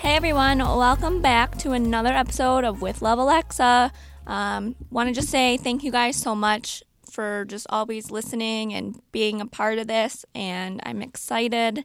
[0.00, 3.92] Hey everyone, welcome back to another episode of With Love Alexa.
[4.26, 8.98] Um, Want to just say thank you guys so much for just always listening and
[9.12, 11.84] being a part of this, and I'm excited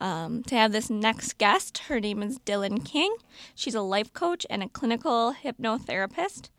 [0.00, 1.78] um, to have this next guest.
[1.86, 3.14] Her name is Dylan King.
[3.54, 6.50] She's a life coach and a clinical hypnotherapist,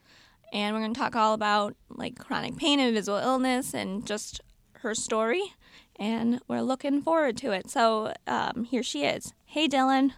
[0.54, 4.40] and we're going to talk all about like chronic pain and visual illness and just
[4.76, 5.54] her story.
[5.98, 7.70] And we're looking forward to it.
[7.70, 9.34] So um, here she is.
[9.46, 10.14] Hey, Dylan.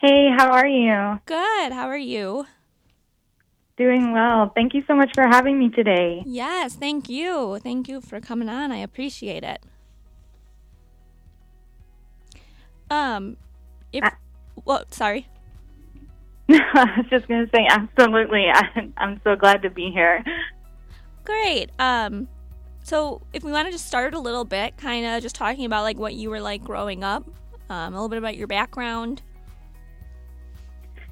[0.00, 1.20] Hey, how are you?
[1.26, 1.72] Good.
[1.72, 2.46] How are you?
[3.76, 4.50] Doing well.
[4.54, 6.22] Thank you so much for having me today.
[6.24, 7.58] Yes, thank you.
[7.62, 8.72] Thank you for coming on.
[8.72, 9.62] I appreciate it.
[12.90, 13.36] Um,
[13.92, 14.10] if Uh,
[14.64, 15.28] well, sorry.
[16.48, 18.46] I was just going to say, absolutely.
[18.54, 20.24] I, I'm so glad to be here.
[21.24, 21.72] Great.
[21.78, 22.26] Um,
[22.82, 25.82] so if we want to just start a little bit, kind of just talking about
[25.82, 27.28] like what you were like growing up,
[27.68, 29.20] um, a little bit about your background.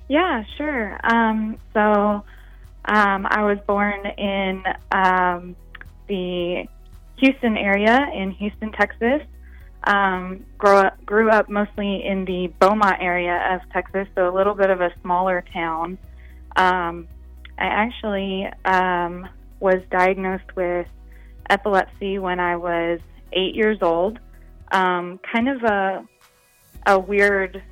[0.09, 0.99] Yeah, sure.
[1.05, 1.81] Um, so
[2.85, 5.55] um, I was born in um,
[6.09, 6.67] the
[7.19, 9.23] Houston area in Houston, Texas.
[9.85, 14.55] Um, grew up, grew up mostly in the Beaumont area of Texas, so a little
[14.55, 15.99] bit of a smaller town.
[16.57, 17.07] Um,
[17.59, 19.29] I actually um,
[19.61, 20.87] was diagnosed with
[21.51, 23.01] epilepsy when I was
[23.33, 24.19] eight years old.
[24.73, 26.07] Um, kind of a
[26.87, 27.63] a weird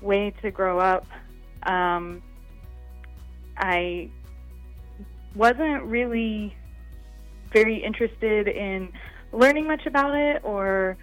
[0.00, 1.06] way to grow up.
[1.64, 2.22] Um,
[3.56, 4.10] I
[5.34, 6.54] wasn't really
[7.52, 8.92] very interested in
[9.32, 10.96] learning much about it or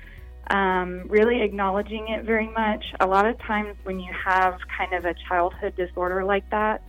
[0.49, 2.85] um, really acknowledging it very much.
[2.99, 6.81] A lot of times, when you have kind of a childhood disorder like that,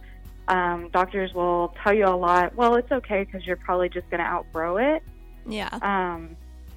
[0.48, 2.54] um, doctors will tell you a lot.
[2.54, 5.02] Well, it's okay because you're probably just going to outgrow it.
[5.48, 5.70] Yeah.
[5.82, 6.36] Um,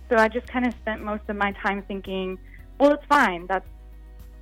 [0.09, 2.39] so I just kind of spent most of my time thinking,
[2.79, 3.45] well, it's fine.
[3.47, 3.67] That's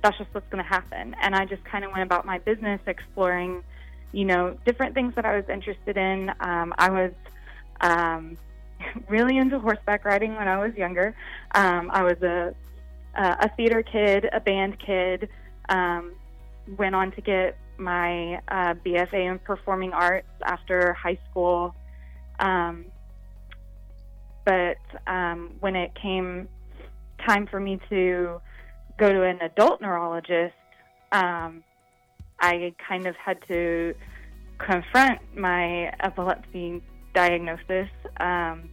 [0.02, 1.14] that's just what's going to happen.
[1.20, 3.62] And I just kind of went about my business exploring,
[4.12, 6.30] you know, different things that I was interested in.
[6.40, 7.12] Um, I was
[7.80, 8.36] um,
[9.08, 11.14] really into horseback riding when I was younger.
[11.54, 12.54] Um, I was a
[13.14, 15.28] a theater kid, a band kid.
[15.68, 16.12] Um,
[16.76, 21.74] went on to get my uh, BFA in performing arts after high school.
[22.38, 22.86] Um,
[24.44, 26.48] but um, when it came
[27.26, 28.40] time for me to
[28.98, 30.54] go to an adult neurologist,
[31.12, 31.62] um,
[32.40, 33.94] I kind of had to
[34.58, 36.82] confront my epilepsy
[37.14, 37.88] diagnosis.
[38.18, 38.68] Um,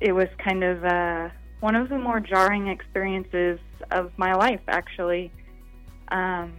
[0.00, 1.28] it was kind of uh,
[1.60, 3.58] one of the more jarring experiences
[3.90, 5.32] of my life, actually,
[6.08, 6.52] um,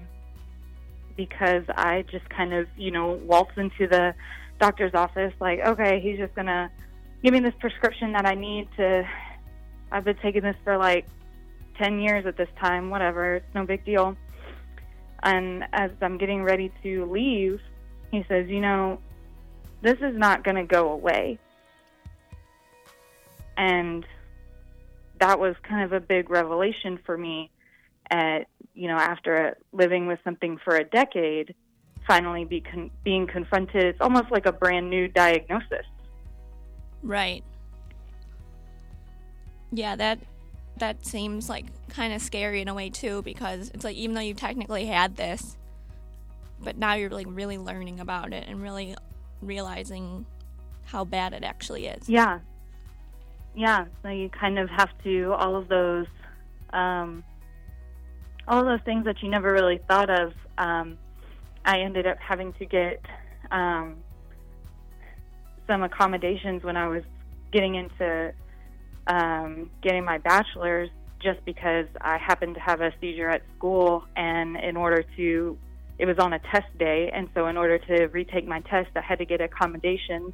[1.15, 4.13] because I just kind of, you know, waltzed into the
[4.59, 6.69] doctor's office like, okay, he's just going to
[7.23, 9.07] give me this prescription that I need to.
[9.91, 11.05] I've been taking this for like
[11.77, 14.15] 10 years at this time, whatever, it's no big deal.
[15.23, 17.59] And as I'm getting ready to leave,
[18.11, 18.99] he says, You know,
[19.81, 21.39] this is not going to go away.
[23.57, 24.05] And
[25.19, 27.51] that was kind of a big revelation for me
[28.09, 31.53] at, you know, after living with something for a decade,
[32.07, 33.83] finally be con- being confronted.
[33.83, 35.85] It's almost like a brand new diagnosis.
[37.03, 37.43] Right.
[39.71, 40.19] Yeah, that
[40.81, 44.21] that seems like kind of scary in a way too because it's like even though
[44.21, 45.55] you technically had this,
[46.59, 48.95] but now you're like really learning about it and really
[49.41, 50.25] realizing
[50.85, 52.09] how bad it actually is.
[52.09, 52.39] Yeah.
[53.55, 53.85] Yeah.
[54.01, 56.07] So you kind of have to all of those
[56.73, 57.23] um,
[58.47, 60.33] all those things that you never really thought of.
[60.57, 60.97] Um,
[61.63, 63.05] I ended up having to get
[63.51, 63.97] um,
[65.67, 67.03] some accommodations when I was
[67.51, 68.33] getting into
[69.11, 70.89] um, getting my bachelor's
[71.21, 75.57] just because I happened to have a seizure at school, and in order to,
[75.99, 79.01] it was on a test day, and so in order to retake my test, I
[79.01, 80.31] had to get accommodations,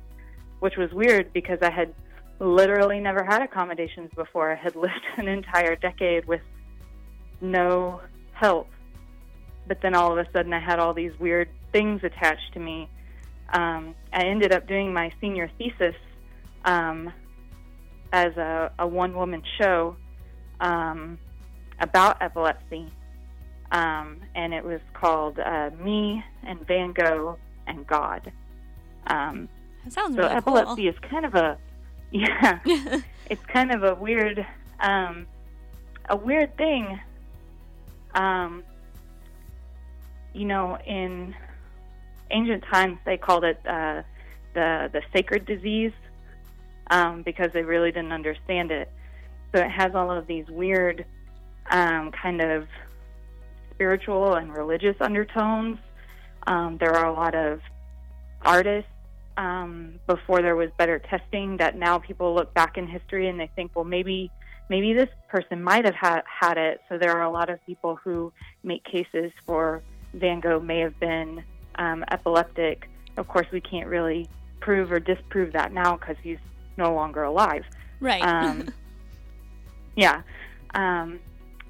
[0.59, 1.93] which was weird because I had
[2.39, 4.51] literally never had accommodations before.
[4.51, 6.41] I had lived an entire decade with
[7.41, 7.99] no
[8.33, 8.69] help,
[9.67, 12.89] but then all of a sudden I had all these weird things attached to me.
[13.51, 15.95] Um, I ended up doing my senior thesis
[16.63, 17.11] um,
[18.11, 19.95] as a, a one woman show
[20.59, 21.17] um,
[21.79, 22.91] about epilepsy.
[23.71, 27.37] Um, and it was called uh, Me and Van Gogh
[27.67, 28.31] and God.
[29.07, 29.49] Um,
[29.83, 30.93] That sounds so really epilepsy cool.
[30.93, 31.57] is kind of a
[32.11, 32.59] yeah,
[33.29, 34.45] it's kind of a weird
[34.79, 35.27] um,
[36.07, 36.97] a weird thing.
[38.15, 38.63] Um,
[40.33, 41.35] you know, in
[42.31, 44.03] ancient times, they called it uh,
[44.53, 45.91] the the sacred disease
[46.89, 48.91] um, because they really didn't understand it.
[49.53, 51.05] So it has all of these weird
[51.69, 52.67] um, kind of
[53.73, 55.77] spiritual and religious undertones.
[56.45, 57.59] Um, there are a lot of
[58.41, 58.89] artists
[59.37, 63.49] um, before there was better testing that now people look back in history and they
[63.55, 64.31] think, well, maybe
[64.69, 66.81] maybe this person might have had, had it.
[66.89, 68.33] So there are a lot of people who
[68.63, 69.81] make cases for
[70.13, 71.43] Van Gogh may have been
[71.75, 72.89] um, epileptic.
[73.15, 74.27] Of course, we can't really
[74.59, 76.39] prove or disprove that now because he's
[76.77, 77.65] no longer alive.
[77.99, 78.21] Right.
[78.21, 78.69] Um,
[79.95, 80.21] yeah.
[80.73, 81.19] Um,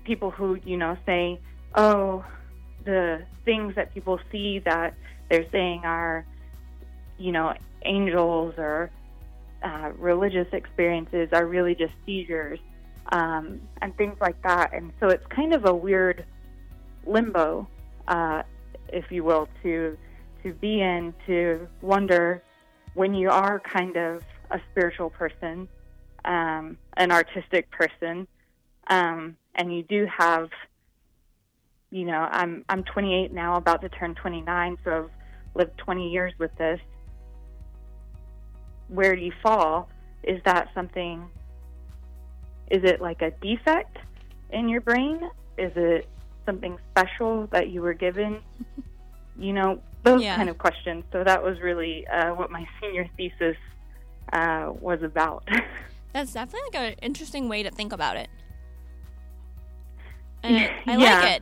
[0.03, 1.39] people who, you know, say,
[1.75, 2.25] oh,
[2.85, 4.93] the things that people see that
[5.29, 6.25] they're saying are,
[7.17, 8.89] you know, angels or
[9.63, 12.59] uh, religious experiences are really just seizures
[13.11, 14.73] um, and things like that.
[14.73, 16.25] And so it's kind of a weird
[17.05, 17.67] limbo,
[18.07, 18.43] uh,
[18.89, 19.97] if you will, to
[20.43, 22.43] to be in to wonder
[22.93, 25.67] when you are kind of a spiritual person,
[26.25, 28.27] um, an artistic person,
[28.89, 30.49] um, and you do have,
[31.91, 35.09] you know, I'm I'm 28 now, about to turn 29, so I've
[35.55, 36.79] lived 20 years with this.
[38.87, 39.89] Where do you fall?
[40.23, 41.27] Is that something?
[42.69, 43.97] Is it like a defect
[44.49, 45.19] in your brain?
[45.57, 46.07] Is it
[46.45, 48.41] something special that you were given?
[49.39, 50.35] You know, those Yeah.
[50.35, 51.03] kind of questions.
[51.11, 53.55] So that was really uh, what my senior thesis
[54.33, 55.47] uh, was about.
[56.13, 58.29] That's definitely like an interesting way to think about it.
[60.43, 60.57] And
[60.87, 61.41] I, I Yeah, like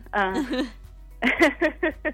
[1.22, 2.02] it.
[2.04, 2.12] uh,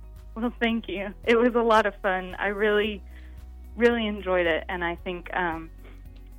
[0.34, 1.12] well, thank you.
[1.24, 2.34] It was a lot of fun.
[2.38, 3.02] I really,
[3.76, 5.70] really enjoyed it, and I think um,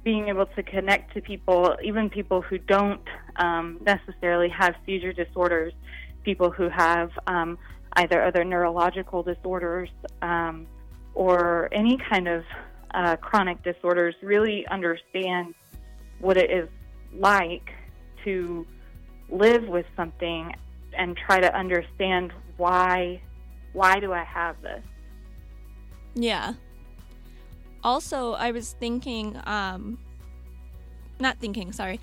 [0.03, 3.01] being able to connect to people, even people who don't
[3.37, 5.73] um, necessarily have seizure disorders,
[6.23, 7.57] people who have um,
[7.93, 9.89] either other neurological disorders
[10.21, 10.67] um,
[11.13, 12.43] or any kind of
[12.95, 15.53] uh, chronic disorders, really understand
[16.19, 16.69] what it is
[17.13, 17.69] like
[18.23, 18.65] to
[19.29, 20.53] live with something
[20.97, 23.21] and try to understand why
[23.73, 24.81] why do I have this?
[26.13, 26.53] Yeah.
[27.83, 29.99] Also, I was thinking, um,
[31.19, 31.99] not thinking, sorry.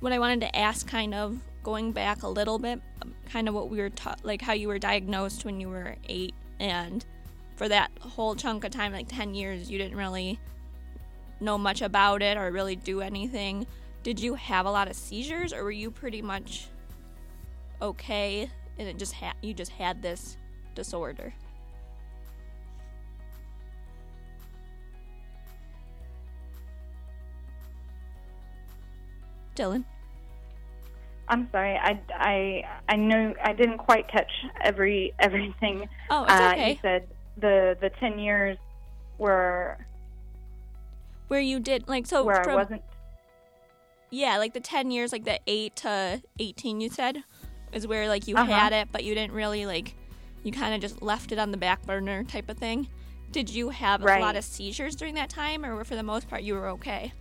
[0.00, 3.54] What I wanted to ask, kind of going back a little bit, um, kind of
[3.54, 7.04] what we were taught, like how you were diagnosed when you were eight, and
[7.56, 10.38] for that whole chunk of time, like 10 years, you didn't really
[11.40, 13.66] know much about it or really do anything.
[14.02, 16.68] Did you have a lot of seizures, or were you pretty much
[17.82, 18.48] okay
[18.78, 20.36] and it just ha- you just had this
[20.74, 21.32] disorder?
[29.54, 29.84] Dylan.
[31.28, 31.76] I'm sorry.
[31.76, 34.30] I, I, I know I didn't quite catch
[34.60, 35.88] every everything.
[36.10, 36.54] Oh, it's uh.
[36.58, 38.58] You said the the 10 years
[39.18, 39.78] were
[41.28, 42.82] Where you did like so where from, I wasn't
[44.10, 47.22] yeah, like the 10 years like the 8 to 18 you said
[47.72, 48.50] is where like you Uh-huh.
[48.52, 49.94] had it but you didn't really like
[50.44, 52.88] you kind of just left it on the back burner type of thing.
[53.32, 56.42] Did you have a lot of seizures during that time or for the most part
[56.42, 57.12] you were okay?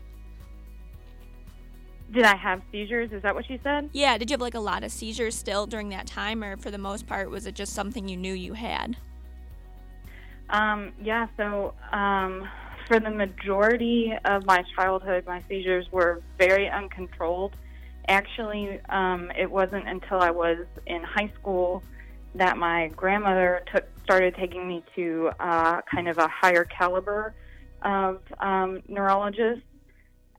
[2.14, 3.12] Did I have seizures?
[3.12, 3.90] Is that what you said?
[3.94, 6.70] Yeah, did you have like a lot of seizures still during that time or for
[6.70, 8.96] the most part was it just something you knew you had?
[10.50, 12.48] Um, yeah, so um,
[12.88, 17.56] for the majority of my childhood, my seizures were very uncontrolled.
[18.08, 21.84] Actually, um, it wasn't until I was in high school
[22.36, 27.34] that my grandmother took started taking me to uh, kind of a higher caliber
[27.82, 29.64] of um, neurologists.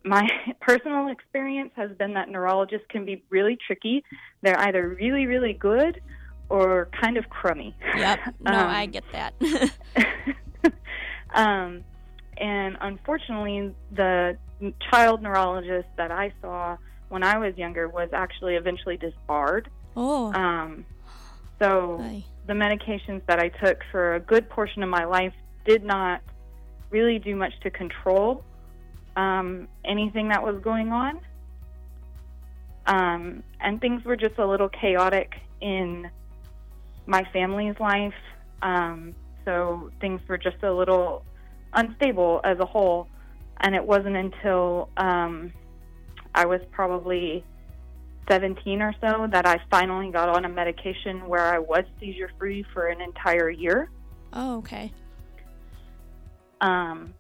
[0.04, 0.28] My
[0.60, 4.04] personal experience has been that neurologists can be really tricky.
[4.42, 6.00] They're either really, really good
[6.48, 7.74] or kind of crummy.
[7.96, 8.18] Yep.
[8.40, 9.34] No, I Um, get that.
[11.34, 11.84] um,
[12.38, 14.36] and unfortunately, the
[14.90, 16.76] child neurologist that I saw
[17.08, 19.68] when I was younger was actually eventually disbarred.
[19.96, 20.32] oh.
[20.32, 20.84] Um,
[21.58, 22.04] so
[22.46, 25.32] the medications that I took for a good portion of my life
[25.64, 26.20] did not
[26.90, 28.44] really do much to control
[29.16, 31.20] um, anything that was going on.
[32.86, 36.08] Um, and things were just a little chaotic in
[37.06, 38.14] my family's life.
[38.62, 41.24] Um, so things were just a little
[41.72, 43.08] unstable as a whole.
[43.60, 45.52] And it wasn't until um,
[46.34, 47.44] I was probably
[48.28, 52.64] 17 or so that I finally got on a medication where I was seizure free
[52.72, 53.90] for an entire year.
[54.32, 54.92] Oh, okay.
[56.60, 57.14] Um,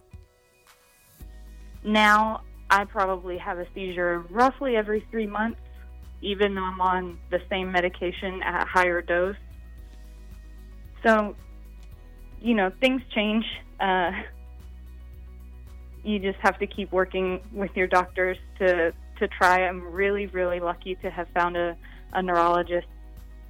[1.84, 5.60] now I probably have a seizure roughly every three months,
[6.20, 9.36] even though I'm on the same medication at a higher dose.
[11.06, 11.36] So,
[12.40, 13.44] you know, things change.
[13.78, 14.10] Uh,
[16.02, 19.66] you just have to keep working with your doctors to to try.
[19.66, 21.76] I'm really, really lucky to have found a,
[22.12, 22.88] a neurologist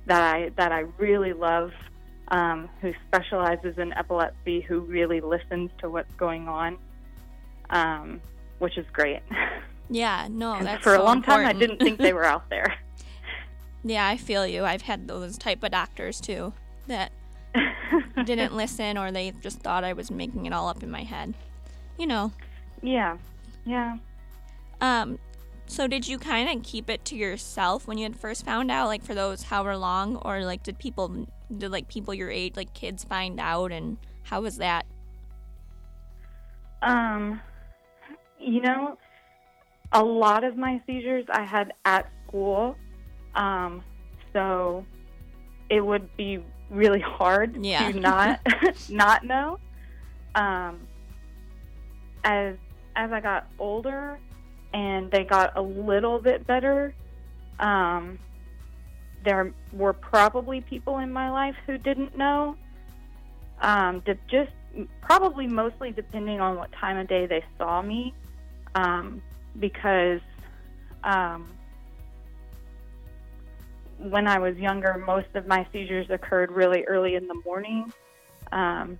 [0.05, 1.73] that I that I really love,
[2.29, 6.77] um, who specializes in epilepsy, who really listens to what's going on,
[7.71, 8.21] um,
[8.59, 9.21] which is great.
[9.89, 11.47] Yeah, no, that's for so a long important.
[11.47, 12.75] time I didn't think they were out there.
[13.85, 14.65] yeah, I feel you.
[14.65, 16.53] I've had those type of doctors too
[16.89, 17.13] that
[18.25, 21.35] didn't listen or they just thought I was making it all up in my head.
[21.99, 22.33] You know.
[22.83, 23.19] Yeah.
[23.64, 23.99] Yeah.
[24.81, 25.19] Um
[25.69, 28.87] so did you kind of keep it to yourself when you had first found out
[28.87, 31.26] like for those however long or like did people
[31.59, 34.87] did like people your age like kids find out and how was that?
[36.83, 37.40] Um
[38.38, 38.99] you know,
[39.93, 42.76] a lot of my seizures I had at school.
[43.35, 43.83] Um,
[44.33, 44.85] so
[45.70, 47.90] it would be really hard Yeah.
[47.92, 48.40] to not
[48.88, 49.58] not know.
[50.35, 50.87] Um,
[52.25, 52.56] as
[52.96, 54.18] as I got older
[54.73, 56.94] and they got a little bit better,
[57.61, 58.18] um,
[59.25, 62.56] there were probably people in my life who didn't know.
[63.62, 64.50] Um, de- just
[65.00, 68.12] probably mostly depending on what time of day they saw me,
[68.75, 69.23] um,
[69.58, 70.20] because
[71.04, 71.56] um,
[73.99, 77.93] when I was younger, most of my seizures occurred really early in the morning.
[78.53, 78.99] Um,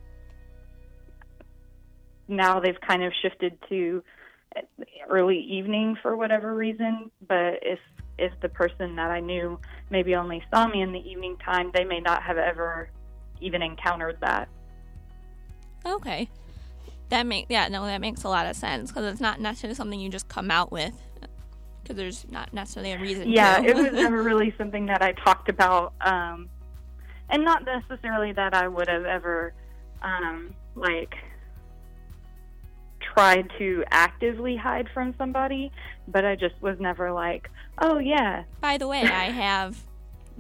[2.29, 4.03] now they've kind of shifted to
[5.09, 7.11] early evening for whatever reason.
[7.27, 7.79] But if
[8.19, 9.61] if the person that I knew
[9.91, 12.89] maybe only saw me in the evening time, they may not have ever
[13.41, 14.49] even encountered that.
[15.85, 16.29] Okay.
[17.11, 20.01] That make yeah, no, that makes a lot of sense because it's not necessarily something
[20.01, 20.95] you just come out with
[21.87, 23.31] because there's not necessarily a reason.
[23.31, 26.49] Yeah, it was never really something that I talked about, um,
[27.31, 29.55] and not necessarily that I would have ever
[30.03, 31.15] um, like
[33.01, 35.71] tried to actively hide from somebody,
[36.09, 39.79] but I just was never like, oh yeah, By the way, I have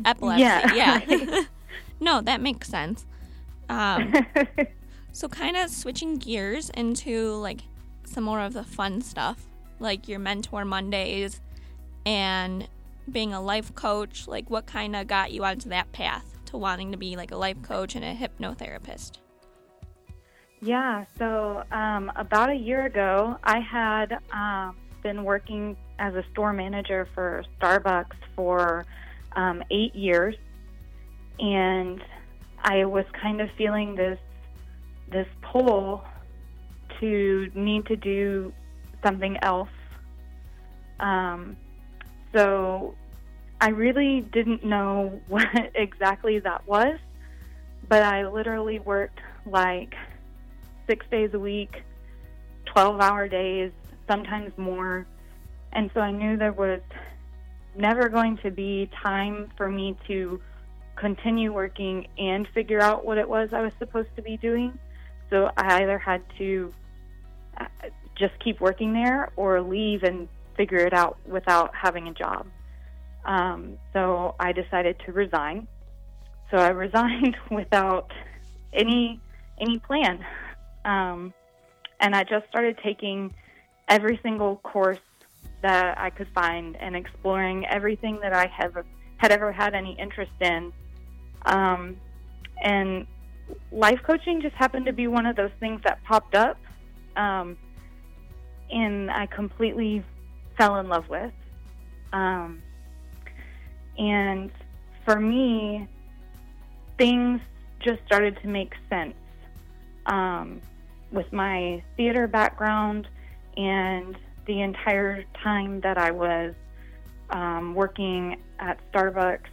[0.04, 0.42] epilepsy.
[0.42, 1.00] Yeah.
[1.08, 1.42] Yeah.
[2.00, 3.06] no, that makes sense.
[3.68, 4.12] Um,
[5.12, 7.62] so kind of switching gears into like
[8.04, 9.46] some more of the fun stuff,
[9.78, 11.40] like your mentor Mondays
[12.04, 12.68] and
[13.10, 14.26] being a life coach.
[14.26, 17.36] Like, what kind of got you onto that path to wanting to be like a
[17.36, 19.18] life coach and a hypnotherapist?
[20.60, 26.52] Yeah, so um, about a year ago, I had um, been working as a store
[26.52, 28.86] manager for Starbucks for
[29.36, 30.34] um, eight years,
[31.38, 32.02] and
[32.64, 34.18] I was kind of feeling this
[35.12, 36.02] this pull
[36.98, 38.52] to need to do
[39.06, 39.68] something else.
[40.98, 41.56] Um,
[42.34, 42.96] so
[43.60, 46.98] I really didn't know what exactly that was,
[47.88, 49.94] but I literally worked like
[50.88, 51.82] six days a week,
[52.66, 53.70] 12 hour days,
[54.08, 55.06] sometimes more.
[55.72, 56.80] And so I knew there was
[57.76, 60.40] never going to be time for me to
[60.96, 64.78] continue working and figure out what it was I was supposed to be doing.
[65.30, 66.72] So I either had to
[67.58, 67.66] uh,
[68.18, 72.46] just keep working there or leave and figure it out without having a job.
[73.24, 75.66] Um, so I decided to resign.
[76.50, 78.10] So I resigned without
[78.72, 79.20] any
[79.60, 80.24] any plan.
[80.84, 81.32] Um,
[82.00, 83.34] and I just started taking
[83.88, 84.98] every single course
[85.62, 88.76] that I could find and exploring everything that I have
[89.16, 90.72] had ever had any interest in.
[91.46, 91.96] Um,
[92.62, 93.06] and
[93.72, 96.58] life coaching just happened to be one of those things that popped up,
[97.16, 97.56] um,
[98.70, 100.04] and I completely
[100.56, 101.32] fell in love with.
[102.12, 102.62] Um,
[103.98, 104.50] and
[105.04, 105.88] for me,
[106.98, 107.40] things
[107.80, 109.14] just started to make sense.
[110.06, 110.60] Um,
[111.10, 113.08] with my theater background
[113.56, 116.54] and the entire time that I was
[117.30, 119.48] um, working at Starbucks,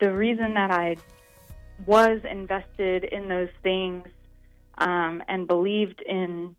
[0.00, 0.96] the reason that I
[1.86, 4.06] was invested in those things
[4.78, 6.56] um, and believed in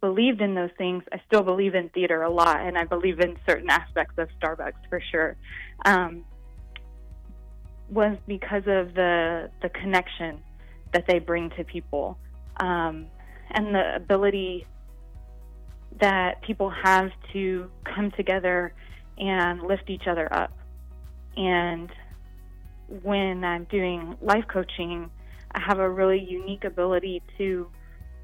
[0.00, 1.02] believed in those things.
[1.12, 4.88] I still believe in theater a lot, and I believe in certain aspects of Starbucks
[4.88, 5.36] for sure.
[5.84, 6.24] Um,
[7.90, 10.40] was because of the the connection
[10.92, 12.18] that they bring to people
[12.58, 13.06] um,
[13.50, 14.66] and the ability
[16.00, 18.72] that people have to come together
[19.18, 20.52] and lift each other up.
[21.36, 21.90] And
[23.02, 25.10] when I'm doing life coaching,
[25.52, 27.68] I have a really unique ability to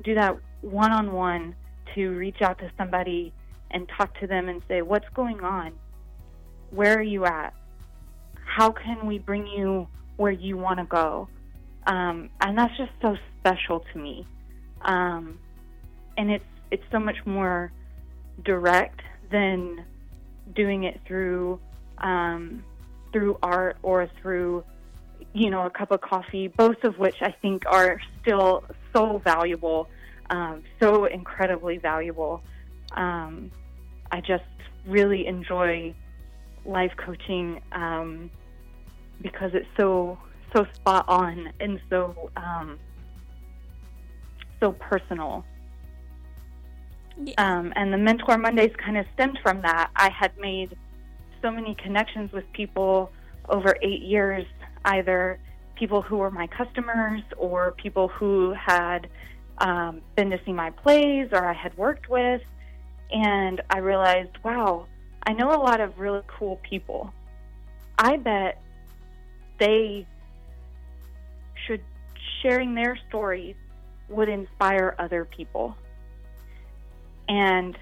[0.04, 1.54] do that one on one,
[1.96, 3.32] to reach out to somebody
[3.72, 5.72] and talk to them and say, What's going on?
[6.70, 7.52] Where are you at?
[8.44, 11.28] How can we bring you where you want to go?
[11.86, 14.26] Um, and that's just so special to me.
[14.82, 15.38] Um,
[16.16, 17.72] and it's it's so much more
[18.44, 19.00] direct
[19.30, 19.84] than
[20.54, 21.60] doing it through
[21.98, 22.64] um,
[23.12, 24.64] through art or through,
[25.32, 29.88] you know, a cup of coffee, both of which I think are still so valuable,
[30.30, 32.42] um, so incredibly valuable.
[32.92, 33.50] Um,
[34.10, 34.44] I just
[34.86, 35.94] really enjoy
[36.64, 38.30] life coaching um,
[39.20, 40.18] because it's so
[40.54, 42.78] so spot on and so um,
[44.60, 45.44] so personal.
[47.22, 47.34] Yeah.
[47.38, 49.90] Um, and the Mentor Mondays kind of stemmed from that.
[49.96, 50.76] I had made
[51.40, 53.10] so many connections with people
[53.48, 54.44] over eight years,
[54.84, 55.38] either
[55.76, 59.08] people who were my customers or people who had
[59.58, 62.42] um, been to see my plays or I had worked with.
[63.10, 64.86] And I realized, wow,
[65.26, 67.12] I know a lot of really cool people.
[67.98, 68.60] I bet
[69.58, 70.06] they
[71.66, 71.82] should
[72.42, 73.56] sharing their stories
[74.08, 75.76] would inspire other people.
[77.28, 77.76] And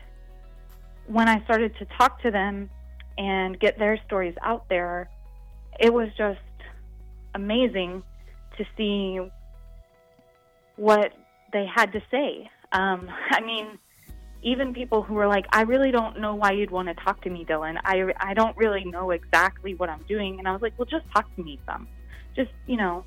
[1.06, 2.70] when I started to talk to them
[3.18, 5.10] and get their stories out there,
[5.78, 6.40] it was just
[7.34, 8.02] amazing
[8.56, 9.20] to see
[10.76, 11.12] what
[11.54, 12.50] they had to say.
[12.72, 13.78] Um, I mean,
[14.42, 17.30] even people who were like, I really don't know why you'd want to talk to
[17.30, 17.80] me, Dylan.
[17.82, 20.38] I, I don't really know exactly what I'm doing.
[20.38, 21.88] And I was like, well, just talk to me some.
[22.36, 23.04] Just, you know,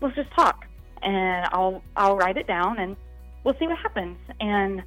[0.00, 0.64] let's just talk.
[1.02, 2.96] And I'll, I'll write it down and
[3.44, 4.16] we'll see what happens.
[4.40, 4.82] And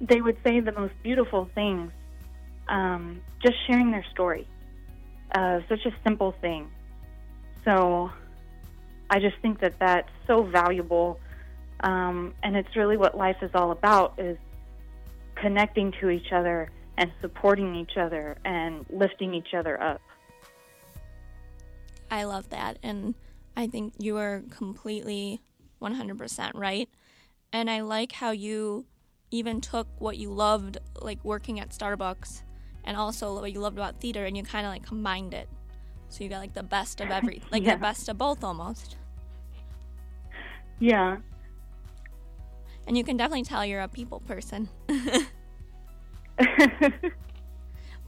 [0.00, 1.90] they would say the most beautiful things,
[2.68, 4.46] um, just sharing their story.
[5.34, 6.70] Uh, such a simple thing.
[7.64, 8.10] So
[9.10, 11.18] I just think that that's so valuable.
[11.80, 14.36] Um, and it's really what life is all about is
[15.36, 20.00] connecting to each other and supporting each other and lifting each other up.
[22.10, 22.78] I love that.
[22.82, 23.14] And
[23.56, 25.40] I think you are completely
[25.80, 26.88] 100% right.
[27.52, 28.84] And I like how you
[29.30, 32.42] even took what you loved, like working at Starbucks,
[32.84, 35.48] and also what you loved about theater, and you kind of like combined it.
[36.08, 37.74] So you got like the best of every, like Yeah.
[37.74, 38.96] the best of both almost.
[40.80, 41.18] Yeah.
[42.88, 44.66] And you can definitely tell you're a people person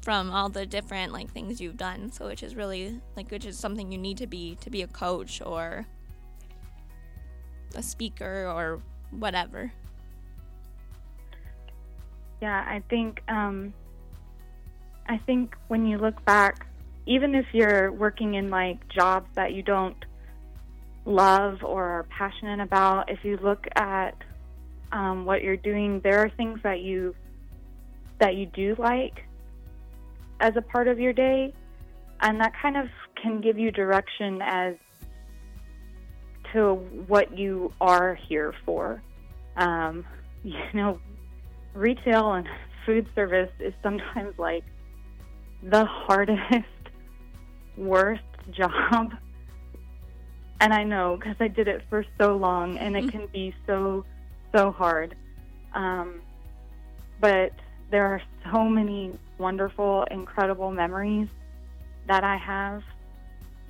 [0.00, 2.10] from all the different like things you've done.
[2.10, 4.86] So which is really like which is something you need to be to be a
[4.86, 5.86] coach or
[7.74, 9.70] a speaker or whatever.
[12.40, 13.74] Yeah, I think um,
[15.06, 16.66] I think when you look back,
[17.04, 20.06] even if you're working in like jobs that you don't
[21.04, 24.14] love or are passionate about, if you look at
[25.10, 27.14] um, what you're doing, there are things that you
[28.18, 29.24] that you do like
[30.40, 31.52] as a part of your day,
[32.20, 32.86] and that kind of
[33.20, 34.74] can give you direction as
[36.52, 36.74] to
[37.06, 39.02] what you are here for.
[39.56, 40.04] Um,
[40.44, 40.98] you know,
[41.74, 42.48] retail and
[42.86, 44.64] food service is sometimes like
[45.62, 46.64] the hardest,
[47.76, 49.12] worst job.
[50.62, 54.04] And I know because I did it for so long and it can be so,
[54.52, 55.14] so hard.
[55.74, 56.20] Um,
[57.20, 57.52] but
[57.90, 61.28] there are so many wonderful, incredible memories
[62.06, 62.82] that I have.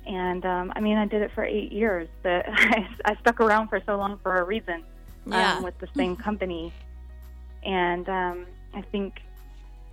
[0.05, 2.07] And um, I mean, I did it for eight years.
[2.23, 4.83] That I, I stuck around for so long for a reason
[5.25, 5.57] Yeah.
[5.57, 6.73] um, with the same company.
[7.63, 9.13] And um, I think,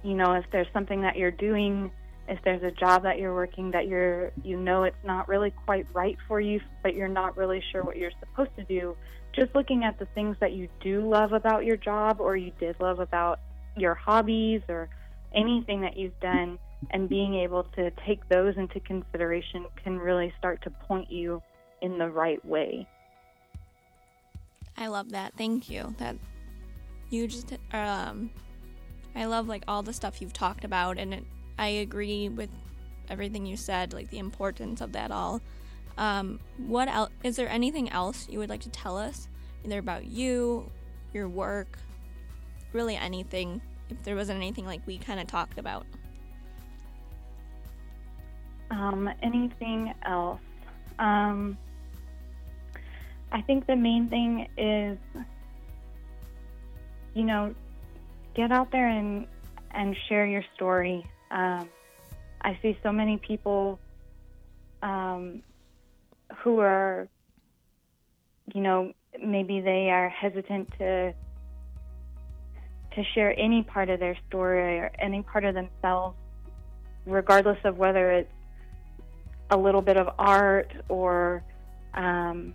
[0.03, 1.90] you know, if there's something that you're doing,
[2.29, 5.87] if there's a job that you're working that you're, you know, it's not really quite
[5.92, 8.96] right for you, but you're not really sure what you're supposed to do,
[9.34, 12.76] just looking at the things that you do love about your job or you did
[12.80, 13.40] love about
[13.76, 14.88] your hobbies or
[15.34, 16.58] anything that you've done
[16.90, 21.42] and being able to take those into consideration can really start to point you
[21.82, 22.86] in the right way.
[24.76, 25.34] I love that.
[25.36, 25.94] Thank you.
[25.98, 26.16] That
[27.10, 28.30] you just um
[29.14, 31.24] I love like all the stuff you've talked about and it,
[31.58, 32.50] I agree with
[33.10, 35.40] everything you said, like the importance of that all.
[35.98, 39.28] Um what else is there anything else you would like to tell us
[39.64, 40.70] either about you,
[41.12, 41.78] your work,
[42.72, 45.87] really anything if there wasn't anything like we kind of talked about.
[48.70, 50.40] Um, anything else?
[50.98, 51.56] Um,
[53.32, 54.98] I think the main thing is,
[57.14, 57.54] you know,
[58.34, 59.26] get out there and
[59.70, 61.06] and share your story.
[61.30, 61.68] Um,
[62.40, 63.78] I see so many people
[64.82, 65.42] um,
[66.42, 67.09] who are,
[68.55, 71.12] you know, maybe they are hesitant to
[72.94, 76.16] to share any part of their story or any part of themselves,
[77.07, 78.33] regardless of whether it's
[79.51, 81.42] a little bit of art or
[81.94, 82.55] um,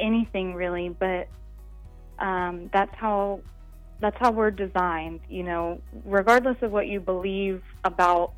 [0.00, 0.88] anything really.
[0.88, 1.28] But
[2.18, 3.40] um, that's how
[4.00, 5.20] that's how we're designed.
[5.28, 8.34] You know, regardless of what you believe about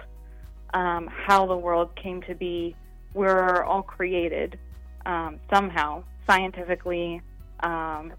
[0.74, 2.76] um, how the world came to be.
[3.16, 4.58] We're all created
[5.06, 7.22] um, somehow, scientifically,
[7.60, 8.12] um,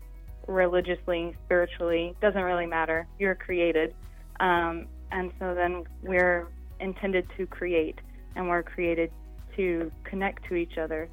[0.47, 3.07] religiously, spiritually, doesn't really matter.
[3.19, 3.93] You're created.
[4.39, 6.47] Um, and so then we're
[6.79, 7.99] intended to create,
[8.35, 9.11] and we're created
[9.55, 11.09] to connect to each other.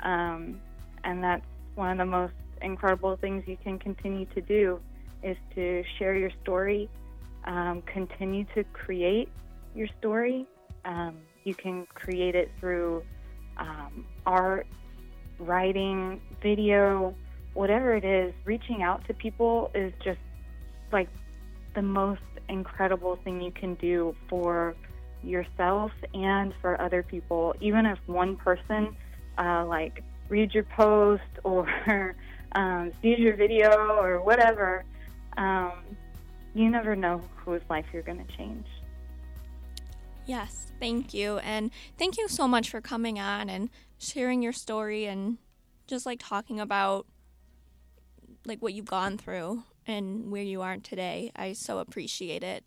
[0.00, 0.60] Um,
[1.04, 4.78] and that's one of the most incredible things you can continue to do
[5.22, 6.90] is to share your story,
[7.44, 9.30] um, continue to create
[9.74, 10.46] your story.
[10.84, 13.04] Um, you can create it through
[13.56, 14.66] um, art,
[15.38, 17.14] writing, video,
[17.54, 18.34] whatever it is.
[18.44, 20.18] Reaching out to people is just
[20.92, 21.08] like
[21.74, 24.74] the most incredible thing you can do for
[25.22, 27.54] yourself and for other people.
[27.60, 28.96] Even if one person,
[29.38, 32.16] uh, like, reads your post or
[32.52, 34.84] um, sees your video or whatever,
[35.36, 35.72] um,
[36.54, 38.66] you never know whose life you're going to change.
[40.26, 41.38] Yes, thank you.
[41.38, 45.38] And thank you so much for coming on and sharing your story and
[45.86, 47.06] just like talking about
[48.44, 51.30] like what you've gone through and where you are today.
[51.36, 52.64] I so appreciate it.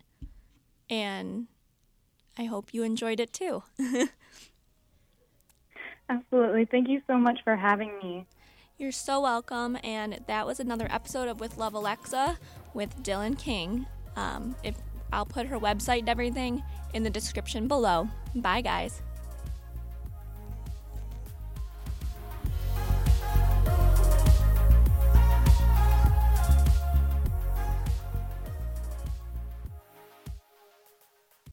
[0.90, 1.48] And
[2.38, 3.64] I hope you enjoyed it too.
[6.10, 6.66] Absolutely.
[6.66, 8.26] Thank you so much for having me.
[8.78, 9.78] You're so welcome.
[9.84, 12.40] And that was another episode of With Love Alexa
[12.74, 13.86] with Dylan King.
[14.16, 14.76] Um, if
[15.12, 18.08] I'll put her website and everything in the description below.
[18.36, 19.02] Bye, guys.